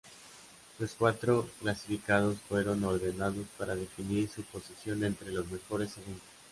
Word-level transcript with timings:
Los 0.79 0.93
cuatro 0.95 1.47
clasificados, 1.59 2.39
fueron 2.49 2.83
ordenados 2.85 3.45
para 3.55 3.75
definir 3.75 4.27
su 4.27 4.41
posición 4.41 5.03
entre 5.03 5.31
los 5.31 5.47
mejores 5.51 5.91
segundos. 5.91 6.23